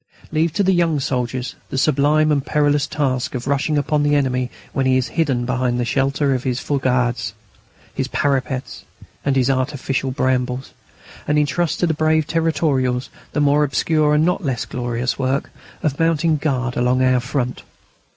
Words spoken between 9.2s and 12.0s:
and his artificial brambles; and entrust to the